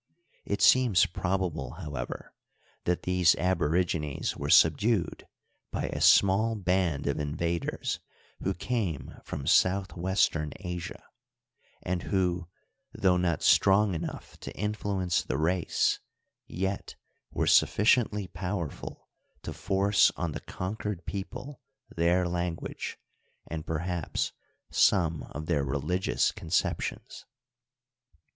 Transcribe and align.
It 0.45 0.63
seems 0.63 1.05
prob 1.05 1.43
able, 1.43 1.73
however, 1.73 2.33
that 2.85 3.03
these 3.03 3.35
aborigines 3.35 4.35
were 4.35 4.49
subdued 4.49 5.27
by 5.69 5.89
a 5.89 6.01
small 6.01 6.55
band 6.55 7.05
of 7.05 7.19
invaders 7.19 7.99
who 8.41 8.55
came 8.55 9.13
from 9.23 9.45
southwestern 9.45 10.53
Asia, 10.61 11.03
and 11.83 12.01
who, 12.01 12.47
though 12.91 13.17
not 13.17 13.43
strong 13.43 13.93
enough 13.93 14.39
to 14.39 14.51
influence 14.57 15.21
the 15.21 15.37
race, 15.37 15.99
yet 16.47 16.95
were 17.29 17.45
sufficiently 17.45 18.25
powerful 18.27 19.07
to 19.43 19.53
force 19.53 20.11
on 20.17 20.31
the 20.31 20.39
con 20.41 20.77
quered 20.77 21.05
people 21.05 21.61
their 21.95 22.27
language, 22.27 22.97
and 23.45 23.67
perhaps 23.67 24.31
some 24.71 25.21
of 25.29 25.45
their 25.45 25.63
religious 25.63 26.31
conceptions. 26.31 27.27